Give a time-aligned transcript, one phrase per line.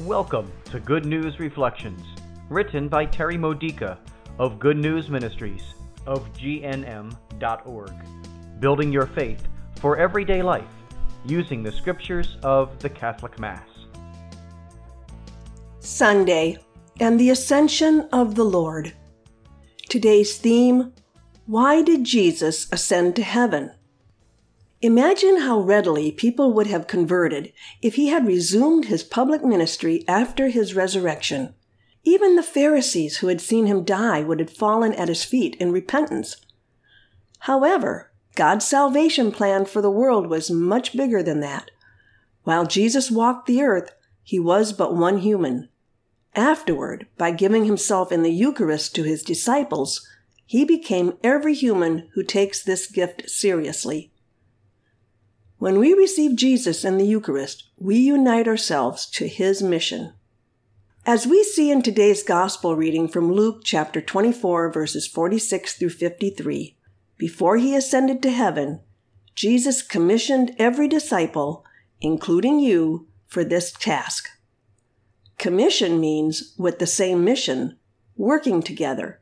[0.00, 2.02] Welcome to Good News Reflections,
[2.48, 3.96] written by Terry Modica
[4.40, 5.62] of Good News Ministries
[6.04, 7.92] of GNM.org,
[8.58, 9.46] building your faith
[9.76, 10.64] for everyday life
[11.24, 13.68] using the scriptures of the Catholic Mass.
[15.78, 16.58] Sunday
[16.98, 18.94] and the Ascension of the Lord.
[19.88, 20.92] Today's theme
[21.46, 23.70] Why did Jesus ascend to heaven?
[24.84, 30.48] Imagine how readily people would have converted if he had resumed his public ministry after
[30.48, 31.54] his resurrection.
[32.02, 35.72] Even the Pharisees who had seen him die would have fallen at his feet in
[35.72, 36.36] repentance.
[37.38, 41.70] However, God's salvation plan for the world was much bigger than that.
[42.42, 43.90] While Jesus walked the earth,
[44.22, 45.70] he was but one human.
[46.34, 50.06] Afterward, by giving himself in the Eucharist to his disciples,
[50.44, 54.10] he became every human who takes this gift seriously.
[55.58, 60.12] When we receive Jesus in the Eucharist, we unite ourselves to his mission.
[61.06, 66.76] As we see in today's gospel reading from Luke chapter 24 verses 46 through 53,
[67.18, 68.80] before he ascended to heaven,
[69.34, 71.64] Jesus commissioned every disciple,
[72.00, 74.28] including you, for this task.
[75.38, 77.76] Commission means with the same mission,
[78.16, 79.20] working together.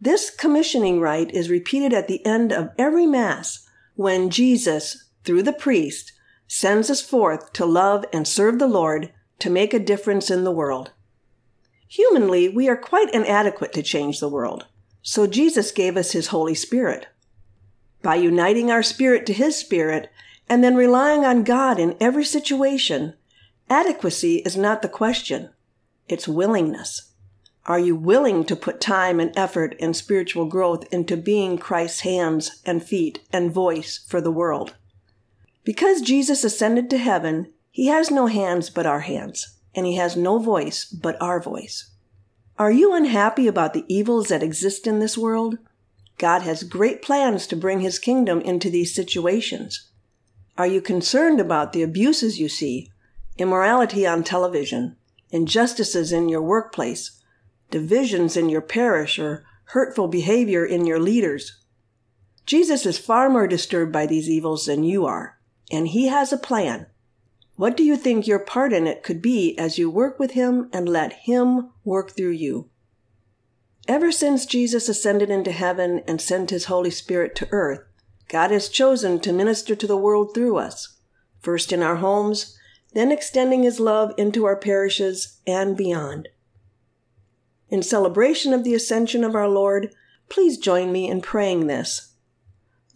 [0.00, 5.52] This commissioning rite is repeated at the end of every Mass when Jesus, through the
[5.52, 6.12] priest,
[6.46, 10.50] sends us forth to love and serve the Lord to make a difference in the
[10.50, 10.92] world.
[11.88, 14.66] Humanly, we are quite inadequate to change the world,
[15.02, 17.06] so Jesus gave us His Holy Spirit.
[18.02, 20.10] By uniting our spirit to His Spirit
[20.48, 23.14] and then relying on God in every situation,
[23.68, 25.50] adequacy is not the question.
[26.08, 27.12] It's willingness.
[27.66, 32.60] Are you willing to put time and effort and spiritual growth into being Christ's hands
[32.64, 34.74] and feet and voice for the world?
[35.62, 40.16] Because Jesus ascended to heaven, he has no hands but our hands, and he has
[40.16, 41.90] no voice but our voice.
[42.58, 45.58] Are you unhappy about the evils that exist in this world?
[46.18, 49.90] God has great plans to bring his kingdom into these situations.
[50.56, 52.90] Are you concerned about the abuses you see,
[53.38, 54.96] immorality on television,
[55.30, 57.22] injustices in your workplace,
[57.70, 61.62] divisions in your parish, or hurtful behavior in your leaders?
[62.44, 65.39] Jesus is far more disturbed by these evils than you are
[65.70, 66.86] and He has a plan.
[67.56, 70.70] What do you think your part in it could be as you work with Him
[70.72, 72.70] and let Him work through you?
[73.86, 77.80] Ever since Jesus ascended into heaven and sent His Holy Spirit to earth,
[78.28, 80.96] God has chosen to minister to the world through us,
[81.40, 82.56] first in our homes,
[82.94, 86.28] then extending His love into our parishes and beyond.
[87.68, 89.94] In celebration of the ascension of our Lord,
[90.28, 92.14] please join me in praying this.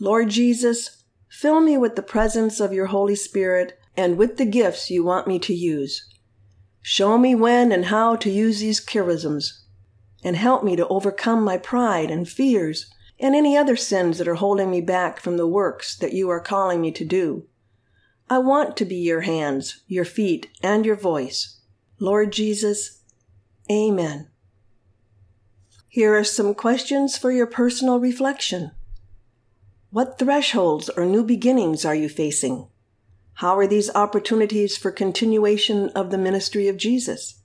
[0.00, 1.03] Lord Jesus,
[1.44, 5.26] Fill me with the presence of your Holy Spirit and with the gifts you want
[5.26, 6.08] me to use.
[6.80, 9.64] Show me when and how to use these charisms,
[10.24, 12.90] and help me to overcome my pride and fears
[13.20, 16.40] and any other sins that are holding me back from the works that you are
[16.40, 17.46] calling me to do.
[18.30, 21.60] I want to be your hands, your feet, and your voice.
[22.00, 23.02] Lord Jesus,
[23.70, 24.30] Amen.
[25.90, 28.70] Here are some questions for your personal reflection.
[29.94, 32.66] What thresholds or new beginnings are you facing?
[33.34, 37.42] How are these opportunities for continuation of the ministry of Jesus?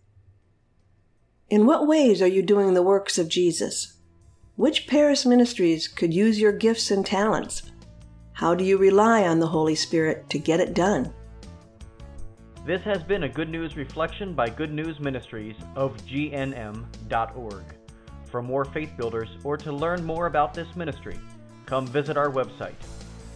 [1.52, 4.00] In what ways are you doing the works of Jesus?
[4.56, 7.72] Which parish ministries could use your gifts and talents?
[8.34, 11.14] How do you rely on the Holy Spirit to get it done?
[12.66, 17.64] This has been a Good News Reflection by Good News Ministries of GNM.org.
[18.26, 21.20] For more faith builders or to learn more about this ministry,
[21.70, 22.74] come visit our website.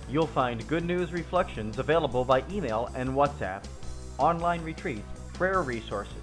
[0.10, 3.64] You'll find Good News Reflections available by email and WhatsApp,
[4.18, 6.16] online retreats, prayer resources,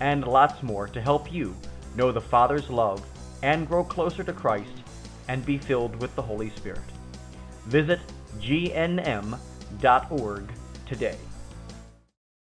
[0.00, 1.54] and lots more to help you
[1.96, 3.04] know the Father's love
[3.42, 4.70] and grow closer to Christ
[5.26, 6.80] and be filled with the Holy Spirit.
[7.66, 7.98] Visit
[8.40, 9.32] gnm.org
[10.86, 11.16] today.